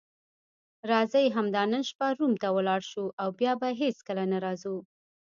راځئ 0.91 1.25
همدا 1.35 1.63
نن 1.71 1.83
شپه 1.89 2.07
روم 2.19 2.33
ته 2.41 2.47
ولاړ 2.57 2.81
شو 2.91 3.05
او 3.21 3.29
بیا 3.39 3.53
به 3.61 3.67
هیڅکله 3.81 4.23
نه 4.31 4.37
راځو. 4.45 4.75